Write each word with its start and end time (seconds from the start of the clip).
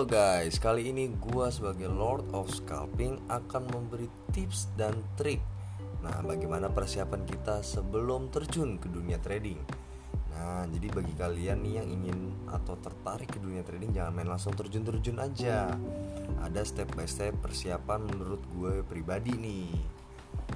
Halo 0.00 0.16
guys, 0.16 0.56
kali 0.56 0.88
ini 0.96 1.12
gue 1.12 1.46
sebagai 1.52 1.84
Lord 1.84 2.32
of 2.32 2.48
Scalping 2.48 3.20
akan 3.28 3.68
memberi 3.68 4.08
tips 4.32 4.72
dan 4.72 4.96
trik. 5.12 5.44
Nah, 6.00 6.24
bagaimana 6.24 6.72
persiapan 6.72 7.28
kita 7.28 7.60
sebelum 7.60 8.32
terjun 8.32 8.80
ke 8.80 8.88
dunia 8.88 9.20
trading? 9.20 9.60
Nah, 10.32 10.64
jadi 10.72 10.88
bagi 10.88 11.12
kalian 11.12 11.60
nih 11.60 11.84
yang 11.84 11.88
ingin 12.00 12.32
atau 12.48 12.80
tertarik 12.80 13.28
ke 13.28 13.44
dunia 13.44 13.60
trading 13.60 13.92
Jangan 13.92 14.12
main 14.16 14.24
langsung 14.24 14.56
terjun-terjun 14.56 15.20
aja. 15.20 15.68
Ada 16.48 16.64
step 16.64 16.96
by 16.96 17.04
step 17.04 17.36
persiapan 17.44 18.00
menurut 18.00 18.40
gue 18.56 18.80
pribadi 18.88 19.36
nih. 19.36 19.68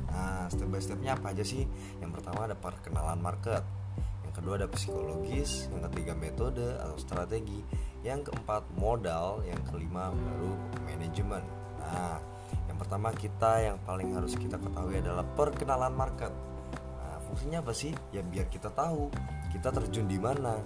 Nah, 0.08 0.48
step 0.48 0.72
by 0.72 0.80
stepnya 0.80 1.20
apa 1.20 1.36
aja 1.36 1.44
sih? 1.44 1.68
Yang 2.00 2.16
pertama 2.16 2.48
ada 2.48 2.56
perkenalan 2.56 3.20
market. 3.20 3.60
Yang 4.24 4.40
kedua 4.40 4.56
ada 4.56 4.72
psikologis. 4.72 5.68
Yang 5.68 5.92
ketiga 5.92 6.16
metode 6.16 6.80
atau 6.80 6.96
strategi 6.96 7.92
yang 8.04 8.20
keempat 8.22 8.62
modal. 8.76 9.40
Yang 9.48 9.72
kelima 9.72 10.12
baru 10.12 10.52
manajemen. 10.84 11.42
Nah 11.80 12.20
yang 12.68 12.76
pertama 12.76 13.10
kita 13.16 13.64
yang 13.64 13.76
paling 13.82 14.12
harus 14.12 14.36
kita 14.36 14.60
ketahui 14.60 15.00
adalah 15.00 15.24
perkenalan 15.34 15.96
market. 15.96 16.30
Nah 17.00 17.16
fungsinya 17.26 17.64
apa 17.64 17.72
sih? 17.72 17.96
Ya 18.12 18.20
biar 18.20 18.46
kita 18.52 18.70
tahu 18.70 19.08
kita 19.50 19.72
terjun 19.72 20.06
di 20.06 20.20
mana. 20.20 20.60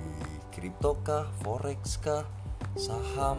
Di 0.00 0.10
kripto 0.50 0.98
kah 1.04 1.28
forex 1.44 2.00
kah 2.00 2.24
saham. 2.74 3.36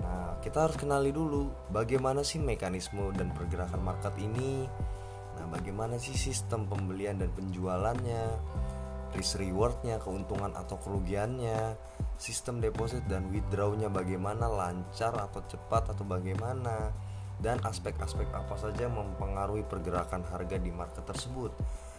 Nah 0.00 0.38
kita 0.40 0.70
harus 0.70 0.78
kenali 0.78 1.10
dulu 1.10 1.50
bagaimana 1.74 2.22
sih 2.22 2.38
mekanisme 2.38 3.10
dan 3.18 3.34
pergerakan 3.34 3.82
market 3.82 4.14
ini. 4.22 4.64
Nah 5.36 5.46
bagaimana 5.52 5.98
sih 6.00 6.16
sistem 6.16 6.64
pembelian 6.64 7.20
dan 7.20 7.28
penjualannya 7.34 8.24
risk 9.14 9.38
rewardnya 9.38 10.02
keuntungan 10.02 10.50
atau 10.56 10.80
kerugiannya 10.80 11.78
sistem 12.16 12.58
deposit 12.58 13.04
dan 13.06 13.28
withdrawnya 13.30 13.92
bagaimana 13.92 14.48
lancar 14.48 15.14
atau 15.14 15.44
cepat 15.44 15.92
atau 15.92 16.04
bagaimana 16.08 16.90
dan 17.36 17.60
aspek-aspek 17.60 18.32
apa 18.32 18.56
saja 18.56 18.88
mempengaruhi 18.88 19.62
pergerakan 19.68 20.24
harga 20.24 20.56
di 20.56 20.72
market 20.72 21.04
tersebut. 21.04 21.52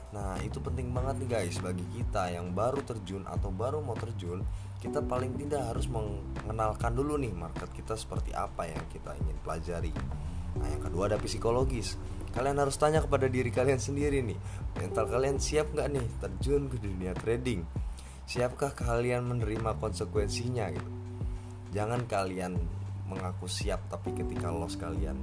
Nah, 0.08 0.40
itu 0.40 0.64
penting 0.64 0.90
banget 0.96 1.20
nih 1.20 1.30
guys 1.30 1.60
bagi 1.60 1.84
kita 1.92 2.32
yang 2.32 2.56
baru 2.56 2.80
terjun 2.82 3.28
atau 3.28 3.52
baru 3.52 3.84
mau 3.84 3.94
terjun, 3.94 4.42
kita 4.80 5.04
paling 5.04 5.36
tidak 5.36 5.68
harus 5.68 5.86
mengenalkan 5.92 6.96
dulu 6.96 7.20
nih 7.20 7.36
market 7.36 7.68
kita 7.76 7.94
seperti 8.00 8.32
apa 8.32 8.66
yang 8.66 8.82
kita 8.88 9.14
ingin 9.20 9.38
pelajari. 9.44 9.92
Nah, 10.58 10.68
yang 10.72 10.82
kedua 10.82 11.12
ada 11.12 11.20
psikologis. 11.20 12.00
Kalian 12.38 12.62
harus 12.62 12.78
tanya 12.78 13.02
kepada 13.02 13.26
diri 13.26 13.50
kalian 13.50 13.82
sendiri 13.82 14.22
nih, 14.22 14.38
mental 14.78 15.10
kalian 15.10 15.42
siap 15.42 15.74
nggak 15.74 15.90
nih 15.90 16.06
terjun 16.22 16.70
ke 16.70 16.78
dunia 16.78 17.18
trading? 17.18 17.66
siapkah 18.28 18.76
kalian 18.76 19.24
menerima 19.24 19.80
konsekuensinya 19.80 20.68
gitu 20.76 20.92
jangan 21.72 22.04
kalian 22.12 22.60
mengaku 23.08 23.48
siap 23.48 23.88
tapi 23.88 24.12
ketika 24.12 24.52
loss 24.52 24.76
kalian 24.76 25.16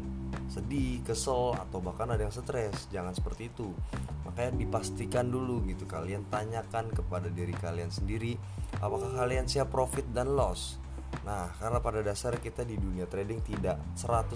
sedih, 0.49 1.05
kesel 1.05 1.53
atau 1.53 1.85
bahkan 1.85 2.09
ada 2.09 2.25
yang 2.25 2.33
stres 2.33 2.89
jangan 2.89 3.13
seperti 3.13 3.53
itu 3.53 3.77
makanya 4.25 4.57
dipastikan 4.57 5.29
dulu 5.29 5.61
gitu 5.69 5.85
kalian 5.85 6.25
tanyakan 6.33 6.89
kepada 6.97 7.29
diri 7.29 7.53
kalian 7.53 7.93
sendiri 7.93 8.41
apakah 8.81 9.13
kalian 9.13 9.45
siap 9.45 9.69
profit 9.69 10.09
dan 10.11 10.33
loss 10.33 10.81
Nah, 11.23 11.47
karena 11.63 11.79
pada 11.79 12.03
dasar 12.03 12.43
kita 12.43 12.67
di 12.67 12.75
dunia 12.75 13.07
trading 13.07 13.39
tidak 13.47 13.79
100% 13.95 14.35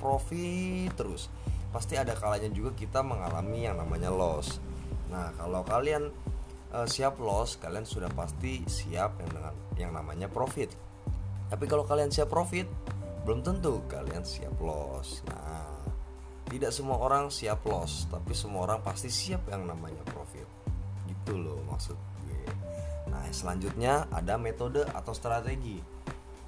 profit 0.00 0.88
terus. 0.96 1.28
Pasti 1.68 1.94
ada 2.00 2.16
kalanya 2.16 2.48
juga 2.48 2.72
kita 2.72 3.04
mengalami 3.04 3.68
yang 3.68 3.76
namanya 3.76 4.08
loss. 4.08 4.60
Nah, 5.08 5.32
kalau 5.36 5.64
kalian 5.64 6.12
uh, 6.72 6.86
siap 6.88 7.20
loss 7.20 7.56
kalian 7.60 7.84
sudah 7.88 8.10
pasti 8.12 8.64
siap 8.68 9.20
yang 9.20 9.30
dengan 9.32 9.54
yang 9.76 9.92
namanya 9.94 10.28
profit. 10.28 10.72
Tapi 11.48 11.64
kalau 11.64 11.84
kalian 11.88 12.12
siap 12.12 12.28
profit 12.28 12.68
belum 13.24 13.44
tentu 13.44 13.84
kalian 13.88 14.24
siap 14.24 14.56
loss. 14.60 15.24
Nah 15.28 15.76
tidak 16.48 16.72
semua 16.72 16.96
orang 16.96 17.28
siap 17.28 17.60
loss 17.68 18.08
tapi 18.08 18.32
semua 18.32 18.64
orang 18.68 18.80
pasti 18.80 19.08
siap 19.08 19.48
yang 19.48 19.64
namanya 19.68 20.00
profit. 20.08 20.48
Gitu 21.08 21.36
loh 21.36 21.60
maksud 21.68 21.96
gue. 22.24 22.42
Nah 23.08 23.24
selanjutnya 23.32 24.08
ada 24.12 24.36
metode 24.36 24.84
atau 24.84 25.12
strategi. 25.16 25.80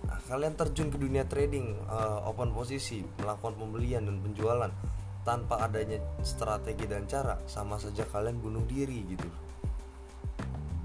Nah 0.05 0.21
kalian 0.28 0.56
terjun 0.56 0.89
ke 0.89 0.97
dunia 1.00 1.25
trading 1.28 1.77
uh, 1.89 2.28
open 2.28 2.53
posisi 2.53 3.05
melakukan 3.21 3.56
pembelian 3.56 4.05
dan 4.05 4.21
penjualan 4.21 4.72
tanpa 5.21 5.61
adanya 5.61 6.01
strategi 6.25 6.89
dan 6.89 7.05
cara 7.05 7.37
sama 7.45 7.77
saja 7.77 8.09
kalian 8.09 8.41
bunuh 8.41 8.65
diri 8.65 9.05
gitu. 9.05 9.29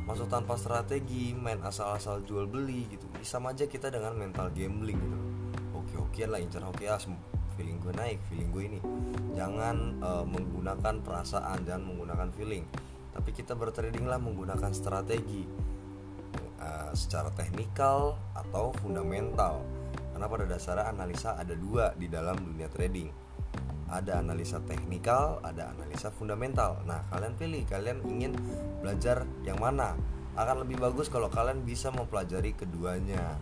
Masuk 0.06 0.30
tanpa 0.30 0.60
strategi 0.60 1.34
main 1.34 1.58
asal-asal 1.64 2.22
jual 2.28 2.46
beli 2.46 2.86
gitu. 2.92 3.08
Sama 3.26 3.56
aja 3.56 3.66
kita 3.66 3.90
dengan 3.90 4.14
mental 4.14 4.54
gambling 4.54 5.00
gitu. 5.00 5.18
Oke-okean 5.74 6.30
lah 6.36 6.40
incar 6.44 6.62
oke 6.68 6.84
ah 6.86 7.00
feeling 7.56 7.80
gue 7.80 7.94
naik 7.96 8.20
feeling 8.28 8.50
gue 8.52 8.64
ini. 8.76 8.80
Jangan 9.34 10.04
uh, 10.04 10.26
menggunakan 10.28 11.02
perasaan 11.02 11.64
dan 11.66 11.88
menggunakan 11.88 12.30
feeling. 12.36 12.68
Tapi 13.16 13.30
kita 13.32 13.56
bertrading 13.56 14.06
lah 14.06 14.20
menggunakan 14.20 14.72
strategi. 14.76 15.48
Uh, 16.60 16.92
secara 16.92 17.32
teknikal 17.32 18.20
atau 18.36 18.76
fundamental. 18.84 19.64
Karena 20.12 20.28
pada 20.28 20.46
dasarnya 20.48 20.92
analisa 20.92 21.36
ada 21.36 21.56
dua 21.56 21.96
di 21.96 22.08
dalam 22.08 22.36
dunia 22.40 22.72
trading 22.72 23.25
ada 23.86 24.18
analisa 24.18 24.58
teknikal, 24.66 25.38
ada 25.46 25.70
analisa 25.70 26.10
fundamental. 26.10 26.82
Nah, 26.90 27.06
kalian 27.14 27.34
pilih 27.38 27.64
kalian 27.70 28.02
ingin 28.10 28.34
belajar 28.82 29.30
yang 29.46 29.62
mana. 29.62 29.94
Akan 30.36 30.66
lebih 30.66 30.82
bagus 30.82 31.08
kalau 31.08 31.30
kalian 31.32 31.64
bisa 31.64 31.94
mempelajari 31.94 32.58
keduanya. 32.58 33.38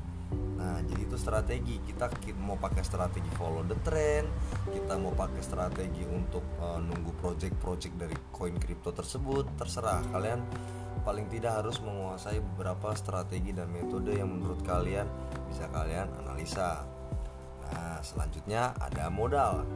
Nah, 0.59 0.79
jadi 0.83 1.01
itu 1.09 1.17
strategi. 1.17 1.79
Kita 1.81 2.07
mau 2.39 2.55
pakai 2.59 2.83
strategi 2.85 3.27
follow 3.35 3.65
the 3.65 3.77
trend, 3.83 4.27
kita 4.71 4.95
mau 4.99 5.11
pakai 5.11 5.41
strategi 5.41 6.03
untuk 6.07 6.43
uh, 6.59 6.79
nunggu 6.79 7.11
project-project 7.19 7.95
dari 7.97 8.15
koin 8.31 8.55
kripto 8.55 8.93
tersebut, 8.93 9.59
terserah 9.59 10.03
kalian 10.13 10.39
paling 11.03 11.27
tidak 11.27 11.59
harus 11.59 11.83
menguasai 11.83 12.39
beberapa 12.39 12.95
strategi 12.95 13.51
dan 13.51 13.67
metode 13.67 14.15
yang 14.15 14.31
menurut 14.31 14.63
kalian 14.63 15.03
bisa 15.51 15.67
kalian 15.73 16.07
analisa. 16.23 16.87
Nah, 17.67 17.99
selanjutnya 17.99 18.71
ada 18.79 19.11
modal. 19.11 19.67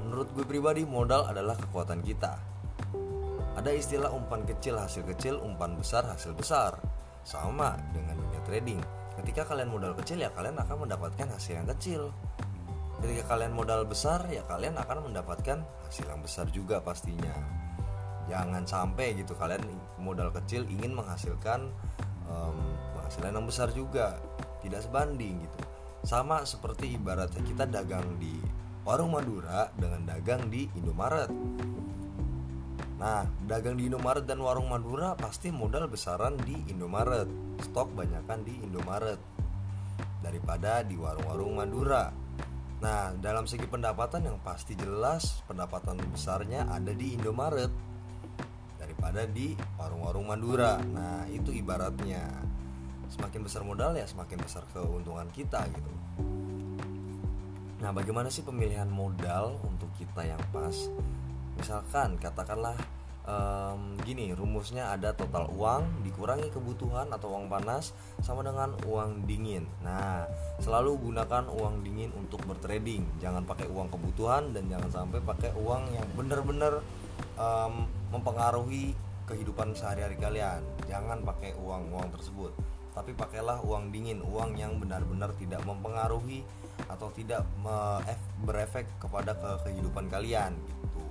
Menurut 0.00 0.32
gue 0.32 0.44
pribadi, 0.48 0.88
modal 0.88 1.28
adalah 1.28 1.54
kekuatan 1.56 2.00
kita. 2.00 2.50
Ada 3.60 3.76
istilah 3.76 4.08
umpan 4.08 4.48
kecil 4.48 4.80
hasil 4.80 5.04
kecil, 5.04 5.36
umpan 5.44 5.76
besar 5.76 6.08
hasil 6.08 6.32
besar. 6.32 6.80
Sama 7.20 7.76
dengan 7.92 8.16
dunia 8.16 8.40
trading. 8.48 8.80
Ketika 9.20 9.44
kalian 9.52 9.68
modal 9.68 9.92
kecil 9.92 10.16
ya 10.24 10.32
kalian 10.32 10.56
akan 10.56 10.88
mendapatkan 10.88 11.28
hasil 11.28 11.60
yang 11.60 11.68
kecil. 11.76 12.08
Ketika 13.04 13.36
kalian 13.36 13.52
modal 13.52 13.84
besar 13.84 14.24
ya 14.32 14.40
kalian 14.48 14.80
akan 14.80 15.12
mendapatkan 15.12 15.60
hasil 15.60 16.08
yang 16.08 16.24
besar 16.24 16.48
juga 16.48 16.80
pastinya. 16.80 17.36
Jangan 18.32 18.64
sampai 18.64 19.20
gitu 19.20 19.36
kalian 19.36 19.60
modal 20.00 20.32
kecil 20.32 20.64
ingin 20.64 20.96
menghasilkan 20.96 21.68
um, 22.32 22.56
penghasilan 22.96 23.36
yang 23.36 23.44
besar 23.44 23.68
juga. 23.76 24.16
Tidak 24.64 24.80
sebanding 24.80 25.44
gitu. 25.44 25.60
Sama 26.08 26.48
seperti 26.48 26.96
ibaratnya 26.96 27.44
kita 27.44 27.68
dagang 27.68 28.16
di 28.16 28.39
warung 28.84 29.12
Madura 29.12 29.68
dengan 29.76 30.08
dagang 30.08 30.48
di 30.48 30.64
Indomaret. 30.76 31.30
Nah, 33.00 33.24
dagang 33.48 33.80
di 33.80 33.88
Indomaret 33.88 34.28
dan 34.28 34.40
warung 34.44 34.68
Madura 34.68 35.16
pasti 35.16 35.48
modal 35.48 35.88
besaran 35.88 36.36
di 36.44 36.56
Indomaret. 36.68 37.28
Stok 37.64 37.96
banyakkan 37.96 38.44
di 38.44 38.60
Indomaret 38.60 39.20
daripada 40.20 40.84
di 40.84 41.00
warung-warung 41.00 41.56
Madura. 41.56 42.12
Nah, 42.80 43.12
dalam 43.16 43.44
segi 43.44 43.68
pendapatan 43.68 44.24
yang 44.24 44.40
pasti 44.40 44.72
jelas 44.72 45.44
pendapatan 45.44 46.00
besarnya 46.12 46.68
ada 46.68 46.92
di 46.92 47.16
Indomaret 47.16 47.72
daripada 48.80 49.24
di 49.28 49.52
warung-warung 49.76 50.28
Madura. 50.28 50.80
Nah, 50.80 51.28
itu 51.28 51.52
ibaratnya 51.52 52.24
semakin 53.10 53.40
besar 53.42 53.66
modal 53.66 53.98
ya 53.98 54.06
semakin 54.06 54.38
besar 54.38 54.64
keuntungan 54.70 55.26
kita 55.34 55.66
gitu. 55.72 55.90
Nah, 57.80 57.96
bagaimana 57.96 58.28
sih 58.28 58.44
pemilihan 58.44 58.88
modal 58.92 59.56
untuk 59.64 59.88
kita 59.96 60.20
yang 60.20 60.40
pas? 60.52 60.92
Misalkan 61.56 62.20
katakanlah 62.20 62.76
um, 63.24 63.96
gini, 64.04 64.36
rumusnya 64.36 64.92
ada 64.92 65.16
total 65.16 65.48
uang 65.56 66.04
dikurangi 66.04 66.52
kebutuhan 66.52 67.08
atau 67.08 67.32
uang 67.32 67.48
panas 67.48 67.96
sama 68.20 68.44
dengan 68.44 68.76
uang 68.84 69.24
dingin. 69.24 69.64
Nah, 69.80 70.28
selalu 70.60 71.08
gunakan 71.08 71.48
uang 71.48 71.80
dingin 71.80 72.12
untuk 72.20 72.44
bertrading. 72.44 73.08
Jangan 73.16 73.48
pakai 73.48 73.64
uang 73.72 73.88
kebutuhan 73.88 74.52
dan 74.52 74.68
jangan 74.68 74.92
sampai 74.92 75.24
pakai 75.24 75.56
uang 75.56 75.96
yang 75.96 76.04
benar-benar 76.12 76.84
um, 77.40 77.88
mempengaruhi 78.12 78.92
kehidupan 79.24 79.72
sehari-hari 79.72 80.20
kalian. 80.20 80.60
Jangan 80.84 81.24
pakai 81.24 81.56
uang-uang 81.56 82.12
tersebut 82.12 82.52
tapi 82.90 83.14
pakailah 83.14 83.62
uang 83.62 83.94
dingin, 83.94 84.18
uang 84.24 84.58
yang 84.58 84.76
benar-benar 84.82 85.30
tidak 85.38 85.62
mempengaruhi 85.62 86.42
atau 86.90 87.12
tidak 87.14 87.46
berefek 88.42 88.88
kepada 88.98 89.36
ke 89.36 89.50
kehidupan 89.68 90.10
kalian 90.10 90.56
gitu. 90.66 91.02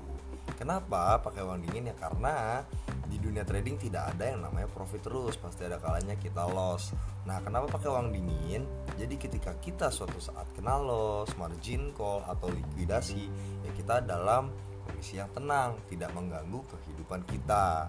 Kenapa 0.59 1.21
pakai 1.23 1.45
uang 1.45 1.63
dingin? 1.63 1.93
Ya 1.93 1.95
karena 1.95 2.67
di 3.09 3.17
dunia 3.17 3.41
trading 3.47 3.79
tidak 3.79 4.13
ada 4.13 4.35
yang 4.35 4.43
namanya 4.43 4.69
profit 4.69 5.01
terus 5.01 5.33
pasti 5.39 5.65
ada 5.65 5.79
kalanya 5.81 6.19
kita 6.19 6.45
loss. 6.45 6.91
Nah 7.25 7.39
kenapa 7.41 7.71
pakai 7.79 7.89
uang 7.89 8.11
dingin? 8.11 8.67
Jadi 8.99 9.15
ketika 9.15 9.55
kita 9.57 9.87
suatu 9.87 10.19
saat 10.19 10.45
kena 10.53 10.77
loss 10.77 11.31
margin 11.39 11.95
call 11.95 12.27
atau 12.27 12.51
likuidasi 12.51 13.23
ya 13.63 13.71
kita 13.73 14.03
dalam 14.03 14.51
kondisi 14.83 15.21
yang 15.21 15.31
tenang 15.31 15.79
tidak 15.87 16.11
mengganggu 16.17 16.59
kehidupan 16.65 17.23
kita 17.29 17.87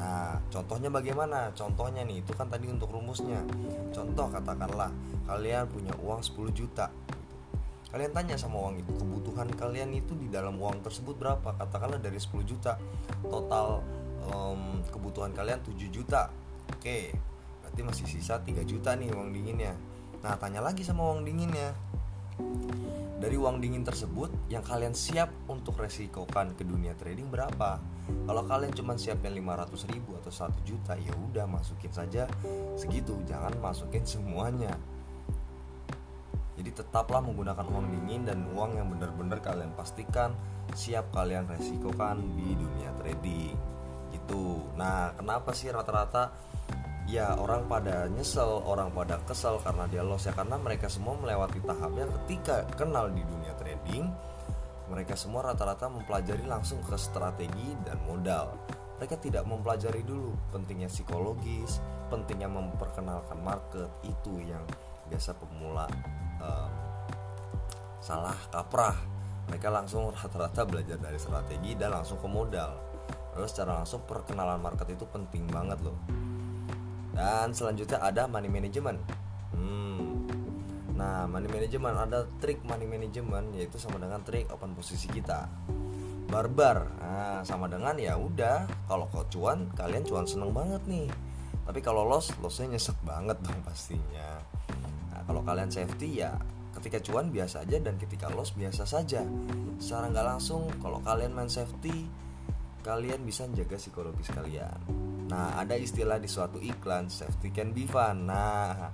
Nah, 0.00 0.40
contohnya 0.48 0.88
bagaimana? 0.88 1.52
Contohnya 1.52 2.00
nih, 2.08 2.24
itu 2.24 2.32
kan 2.32 2.48
tadi 2.48 2.72
untuk 2.72 2.88
rumusnya. 2.88 3.44
Contoh 3.92 4.32
katakanlah 4.32 4.88
kalian 5.28 5.68
punya 5.68 5.92
uang 6.00 6.24
10 6.24 6.50
juta. 6.56 6.88
Kalian 7.92 8.16
tanya 8.16 8.40
sama 8.40 8.56
uang 8.64 8.80
itu, 8.80 8.92
kebutuhan 8.96 9.50
kalian 9.52 9.92
itu 9.92 10.16
di 10.16 10.32
dalam 10.32 10.56
uang 10.56 10.80
tersebut 10.80 11.20
berapa? 11.20 11.52
Katakanlah 11.60 12.00
dari 12.00 12.16
10 12.16 12.48
juta. 12.48 12.80
Total 13.28 13.84
um, 14.28 14.84
kebutuhan 14.92 15.32
kalian 15.32 15.60
7 15.64 15.76
juta 15.88 16.28
oke 16.70 16.98
berarti 17.64 17.80
masih 17.80 18.06
sisa 18.06 18.40
3 18.40 18.62
juta 18.66 18.94
nih 18.96 19.10
uang 19.14 19.32
dinginnya 19.32 19.74
nah 20.20 20.36
tanya 20.36 20.60
lagi 20.60 20.84
sama 20.84 21.08
uang 21.14 21.24
dinginnya 21.24 21.72
dari 23.20 23.36
uang 23.36 23.60
dingin 23.60 23.84
tersebut 23.84 24.32
yang 24.48 24.64
kalian 24.64 24.96
siap 24.96 25.28
untuk 25.44 25.76
resikokan 25.76 26.56
ke 26.56 26.64
dunia 26.64 26.96
trading 26.96 27.28
berapa? 27.28 27.76
Kalau 28.24 28.42
kalian 28.48 28.72
cuma 28.72 28.96
siapnya 28.96 29.28
500 29.28 29.92
ribu 29.92 30.16
atau 30.16 30.32
1 30.32 30.56
juta 30.64 30.96
ya 30.96 31.12
udah 31.28 31.44
masukin 31.44 31.92
saja. 31.92 32.24
Segitu 32.80 33.20
jangan 33.28 33.52
masukin 33.60 34.08
semuanya. 34.08 34.72
Jadi 36.56 36.76
tetaplah 36.76 37.20
menggunakan 37.20 37.64
uang 37.68 37.86
dingin 37.92 38.24
dan 38.24 38.44
uang 38.56 38.80
yang 38.80 38.88
benar-benar 38.88 39.40
kalian 39.44 39.72
pastikan 39.76 40.32
siap 40.72 41.12
kalian 41.12 41.44
resikokan 41.44 42.24
di 42.40 42.56
dunia 42.56 42.90
trading. 43.04 43.56
Gitu. 44.16 44.64
Nah 44.80 45.12
kenapa 45.16 45.52
sih 45.52 45.68
rata-rata 45.68 46.32
ya 47.08 47.32
orang 47.38 47.64
pada 47.70 48.10
nyesel 48.10 48.60
orang 48.66 48.92
pada 48.92 49.16
kesel 49.24 49.62
karena 49.62 49.84
dia 49.88 50.02
loss 50.04 50.28
ya. 50.28 50.34
Karena 50.34 50.60
mereka 50.60 50.90
semua 50.90 51.16
melewati 51.16 51.62
tahapnya 51.64 52.06
ketika 52.22 52.66
kenal 52.76 53.08
di 53.08 53.22
dunia 53.24 53.54
trading 53.56 54.10
mereka 54.90 55.14
semua 55.14 55.46
rata-rata 55.46 55.86
mempelajari 55.86 56.42
langsung 56.50 56.82
ke 56.82 56.98
strategi 56.98 57.78
dan 57.86 58.02
modal. 58.02 58.50
Mereka 58.98 59.22
tidak 59.22 59.46
mempelajari 59.46 60.02
dulu 60.02 60.34
pentingnya 60.52 60.90
psikologis 60.90 61.80
pentingnya 62.10 62.50
memperkenalkan 62.50 63.38
market 63.38 63.86
itu 64.02 64.42
yang 64.42 64.66
biasa 65.06 65.30
pemula 65.38 65.86
um, 66.42 66.70
salah 68.02 68.36
kaprah. 68.50 68.98
Mereka 69.46 69.70
langsung 69.70 70.10
rata-rata 70.10 70.66
belajar 70.66 70.98
dari 70.98 71.18
strategi 71.22 71.78
dan 71.78 71.94
langsung 71.94 72.18
ke 72.18 72.28
modal. 72.28 72.70
Lalu 73.38 73.46
secara 73.46 73.78
langsung 73.78 74.02
perkenalan 74.04 74.58
market 74.58 74.90
itu 74.90 75.06
penting 75.06 75.46
banget 75.46 75.78
loh 75.86 76.19
dan 77.20 77.52
selanjutnya 77.52 78.00
ada 78.00 78.24
money 78.24 78.48
management. 78.48 78.96
Hmm. 79.52 80.24
nah 80.96 81.28
money 81.28 81.48
management 81.52 81.96
ada 81.96 82.24
trik 82.40 82.64
money 82.64 82.88
management 82.88 83.52
yaitu 83.56 83.76
sama 83.76 84.00
dengan 84.00 84.24
trik 84.24 84.48
open 84.48 84.72
posisi 84.72 85.04
kita. 85.12 85.44
Barbar. 86.32 86.86
Nah, 87.02 87.40
sama 87.44 87.66
dengan 87.68 87.98
ya 88.00 88.16
udah 88.16 88.64
kalau 88.88 89.04
kau 89.12 89.26
cuan 89.28 89.68
kalian 89.76 90.06
cuan 90.08 90.24
seneng 90.24 90.56
banget 90.56 90.80
nih. 90.88 91.12
Tapi 91.68 91.84
kalau 91.84 92.08
loss 92.08 92.32
lossnya 92.40 92.72
nyesek 92.72 92.96
banget 93.04 93.36
dong 93.44 93.60
pastinya. 93.68 94.40
Nah, 95.12 95.20
kalau 95.28 95.44
kalian 95.44 95.68
safety 95.68 96.24
ya 96.24 96.40
ketika 96.80 97.02
cuan 97.04 97.28
biasa 97.28 97.68
aja 97.68 97.76
dan 97.82 98.00
ketika 98.00 98.32
loss 98.32 98.56
biasa 98.56 98.88
saja. 98.88 99.26
Secara 99.76 100.08
nggak 100.08 100.26
langsung 100.36 100.70
kalau 100.80 101.04
kalian 101.04 101.36
main 101.36 101.52
safety 101.52 102.08
kalian 102.80 103.20
bisa 103.28 103.44
menjaga 103.44 103.76
psikologis 103.76 104.32
kalian. 104.32 104.99
Nah, 105.30 105.62
ada 105.62 105.78
istilah 105.78 106.18
di 106.18 106.26
suatu 106.26 106.58
iklan 106.58 107.06
safety 107.06 107.54
can 107.54 107.70
be 107.70 107.86
fun. 107.86 108.26
Nah, 108.26 108.90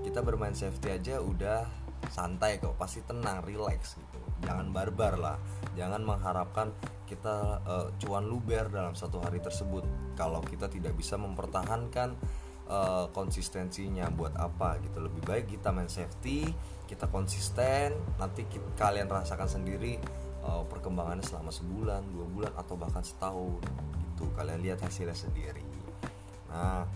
kita 0.00 0.24
bermain 0.24 0.56
safety 0.56 0.88
aja 0.88 1.20
udah 1.20 1.68
santai 2.08 2.56
kok, 2.60 2.76
pasti 2.80 3.04
tenang, 3.04 3.44
relax 3.44 4.00
gitu. 4.00 4.20
Jangan 4.44 4.72
barbar 4.72 5.14
lah. 5.20 5.36
Jangan 5.76 6.00
mengharapkan 6.04 6.72
kita 7.04 7.60
uh, 7.64 7.88
cuan 8.00 8.24
luber 8.24 8.72
dalam 8.72 8.96
satu 8.96 9.20
hari 9.20 9.40
tersebut 9.44 9.84
kalau 10.16 10.40
kita 10.40 10.72
tidak 10.72 10.96
bisa 10.96 11.20
mempertahankan 11.20 12.16
uh, 12.68 13.08
konsistensinya 13.12 14.08
buat 14.12 14.36
apa 14.36 14.80
gitu. 14.84 15.04
Lebih 15.04 15.22
baik 15.24 15.46
kita 15.58 15.72
main 15.72 15.88
safety, 15.88 16.48
kita 16.88 17.08
konsisten, 17.08 17.96
nanti 18.20 18.48
kita, 18.48 18.64
kalian 18.76 19.08
rasakan 19.08 19.48
sendiri 19.48 20.00
uh, 20.44 20.64
perkembangannya 20.68 21.24
selama 21.24 21.52
sebulan, 21.52 22.02
dua 22.12 22.26
bulan 22.28 22.52
atau 22.56 22.74
bahkan 22.76 23.04
setahun 23.04 23.64
gitu. 24.12 24.28
Kalian 24.36 24.60
lihat 24.60 24.84
hasilnya 24.84 25.16
sendiri. 25.16 25.63
Nah, 26.54 26.86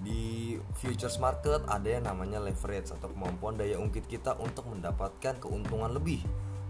di 0.00 0.56
futures 0.80 1.20
market 1.20 1.68
ada 1.68 1.84
yang 1.84 2.08
namanya 2.08 2.40
leverage 2.40 2.94
atau 2.96 3.12
kemampuan 3.12 3.60
daya 3.60 3.76
ungkit 3.76 4.08
kita 4.08 4.40
untuk 4.40 4.72
mendapatkan 4.72 5.36
keuntungan 5.36 5.92
lebih. 5.92 6.24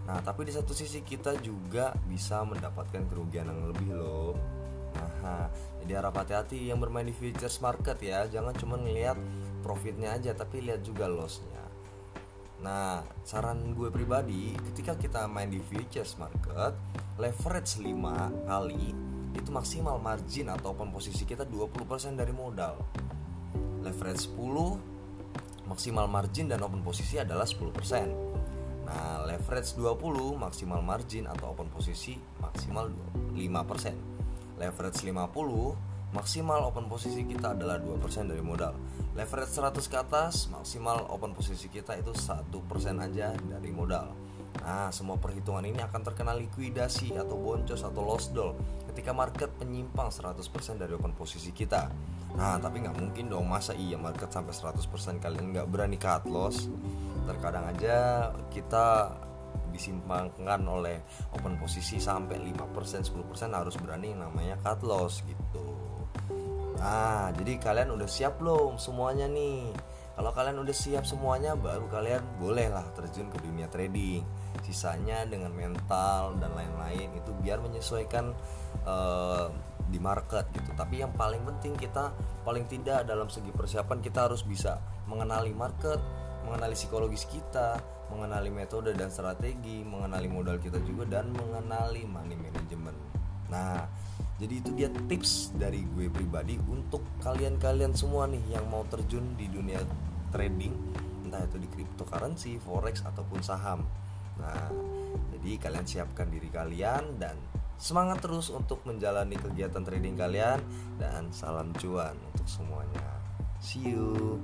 Nah, 0.07 0.19
tapi 0.23 0.47
di 0.47 0.53
satu 0.55 0.75
sisi 0.75 1.03
kita 1.07 1.39
juga 1.39 1.95
bisa 2.07 2.43
mendapatkan 2.43 3.07
kerugian 3.07 3.47
yang 3.47 3.71
lebih 3.71 3.95
loh. 3.95 4.35
Nah, 5.23 5.51
jadi 5.83 6.03
harap 6.03 6.19
hati-hati 6.23 6.71
yang 6.71 6.79
bermain 6.79 7.07
di 7.07 7.15
futures 7.15 7.59
market 7.59 7.99
ya. 7.99 8.27
Jangan 8.31 8.55
cuma 8.55 8.79
ngelihat 8.79 9.19
profitnya 9.63 10.15
aja, 10.15 10.35
tapi 10.35 10.63
lihat 10.63 10.87
juga 10.87 11.11
lossnya. 11.11 11.63
Nah, 12.63 13.03
saran 13.27 13.75
gue 13.75 13.91
pribadi, 13.91 14.55
ketika 14.73 14.95
kita 14.97 15.27
main 15.27 15.51
di 15.51 15.59
futures 15.59 16.15
market, 16.17 16.73
leverage 17.19 17.83
5 17.83 18.49
kali 18.49 19.16
itu 19.37 19.53
maksimal 19.53 20.01
margin 20.01 20.49
atau 20.49 20.73
open 20.73 20.89
posisi 20.89 21.29
kita 21.29 21.45
20% 21.45 22.17
dari 22.17 22.33
modal. 22.33 22.81
Leverage 23.85 24.33
10 24.33 25.69
maksimal 25.69 26.09
margin 26.09 26.49
dan 26.49 26.65
open 26.65 26.81
posisi 26.81 27.21
adalah 27.21 27.45
10%. 27.45 28.89
Nah, 28.89 29.27
leverage 29.29 29.77
20 29.77 30.41
maksimal 30.41 30.81
margin 30.81 31.29
atau 31.29 31.53
open 31.53 31.69
posisi 31.69 32.17
maksimal 32.41 32.89
5%. 33.37 34.59
Leverage 34.59 34.99
50 35.05 36.15
maksimal 36.17 36.65
open 36.65 36.89
posisi 36.89 37.27
kita 37.27 37.53
adalah 37.53 37.77
2% 37.83 38.31
dari 38.31 38.41
modal 38.41 38.73
leverage 39.17 39.53
100 39.53 39.81
ke 39.91 39.97
atas 39.97 40.47
maksimal 40.53 41.09
open 41.11 41.33
posisi 41.37 41.67
kita 41.73 41.99
itu 41.99 42.13
satu 42.17 42.63
persen 42.65 43.01
aja 43.03 43.33
dari 43.35 43.73
modal 43.75 44.13
Nah, 44.67 44.91
semua 44.91 45.15
perhitungan 45.15 45.63
ini 45.63 45.79
akan 45.79 46.03
terkena 46.03 46.35
likuidasi 46.35 47.15
atau 47.15 47.39
boncos 47.39 47.87
atau 47.87 48.03
loss 48.03 48.35
doll 48.35 48.59
ketika 48.91 49.15
market 49.15 49.55
menyimpang 49.63 50.11
100% 50.11 50.43
dari 50.75 50.91
open 50.91 51.15
posisi 51.15 51.55
kita. 51.55 51.87
Nah, 52.35 52.59
tapi 52.59 52.83
nggak 52.83 52.99
mungkin 52.99 53.31
dong 53.31 53.47
masa 53.47 53.79
iya 53.79 53.95
market 53.95 54.27
sampai 54.35 54.51
100% 54.51 55.23
kalian 55.23 55.55
nggak 55.55 55.71
berani 55.71 55.95
cut 55.95 56.27
loss. 56.27 56.67
Terkadang 57.31 57.71
aja 57.71 58.29
kita 58.51 59.15
disimpangkan 59.71 60.59
oleh 60.67 60.99
open 61.31 61.55
posisi 61.63 62.03
sampai 62.03 62.43
5% 62.43 63.07
10% 63.07 63.55
harus 63.55 63.79
berani 63.79 64.19
namanya 64.19 64.59
cut 64.67 64.83
loss 64.83 65.23
gitu. 65.31 65.63
Nah, 66.83 67.31
jadi 67.39 67.63
kalian 67.63 67.95
udah 67.95 68.09
siap 68.11 68.43
belum 68.43 68.83
semuanya 68.83 69.31
nih? 69.31 69.71
Kalau 70.17 70.33
kalian 70.33 70.57
udah 70.65 70.73
siap 70.73 71.05
semuanya, 71.05 71.53
baru 71.53 71.93
kalian 71.93 72.41
bolehlah 72.41 72.89
terjun 72.97 73.29
ke 73.29 73.37
dunia 73.45 73.69
trading. 73.69 74.25
Sisanya 74.65 75.29
dengan 75.29 75.53
mental 75.53 76.41
dan 76.41 76.57
lain-lain 76.57 77.13
itu 77.13 77.37
biar 77.45 77.61
menyesuaikan 77.61 78.33
uh, 78.89 79.53
di 79.93 80.01
market 80.01 80.49
gitu. 80.57 80.73
Tapi 80.73 81.05
yang 81.05 81.13
paling 81.13 81.45
penting 81.45 81.77
kita 81.77 82.17
paling 82.49 82.65
tidak 82.65 83.05
dalam 83.05 83.29
segi 83.29 83.53
persiapan 83.53 84.01
kita 84.01 84.25
harus 84.25 84.41
bisa 84.41 84.81
mengenali 85.05 85.53
market, 85.53 86.01
mengenali 86.49 86.73
psikologis 86.73 87.29
kita, 87.29 87.77
mengenali 88.09 88.49
metode 88.49 88.97
dan 88.97 89.13
strategi, 89.13 89.85
mengenali 89.85 90.33
modal 90.33 90.57
kita 90.57 90.81
juga 90.81 91.21
dan 91.21 91.29
mengenali 91.37 92.09
money 92.09 92.41
management. 92.41 92.97
Nah, 93.53 93.85
jadi 94.37 94.55
itu 94.61 94.71
dia 94.77 94.89
tips 95.09 95.57
dari 95.57 95.85
gue 95.97 96.13
pribadi 96.13 96.61
untuk 96.69 97.01
kalian-kalian 97.25 97.97
semua 97.97 98.29
nih 98.29 98.43
yang 98.53 98.69
mau 98.69 98.85
terjun 98.89 99.25
di 99.41 99.49
dunia 99.49 99.81
trading 100.29 100.77
entah 101.27 101.43
itu 101.43 101.59
di 101.59 101.69
cryptocurrency, 101.69 102.63
forex 102.63 103.03
ataupun 103.03 103.43
saham. 103.43 103.83
Nah, 104.39 104.71
jadi 105.35 105.59
kalian 105.59 105.87
siapkan 105.87 106.31
diri 106.31 106.47
kalian 106.49 107.19
dan 107.19 107.35
semangat 107.77 108.23
terus 108.23 108.49
untuk 108.49 108.81
menjalani 108.87 109.35
kegiatan 109.37 109.83
trading 109.83 110.15
kalian 110.15 110.63
dan 110.97 111.29
salam 111.35 111.75
cuan 111.77 112.15
untuk 112.33 112.47
semuanya. 112.47 113.05
See 113.59 113.91
you. 113.91 114.39